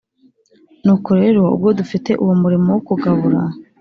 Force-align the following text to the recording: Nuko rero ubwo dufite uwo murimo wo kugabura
Nuko 0.83 1.09
rero 1.21 1.39
ubwo 1.55 1.69
dufite 1.79 2.11
uwo 2.23 2.33
murimo 2.41 2.67
wo 2.75 2.81
kugabura 2.87 3.39